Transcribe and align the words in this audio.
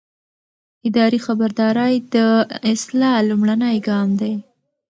اداري 0.87 1.19
خبرداری 1.27 1.93
د 2.13 2.15
اصلاح 2.73 3.15
لومړنی 3.29 3.77
ګام 3.87 4.09
دی. 4.21 4.33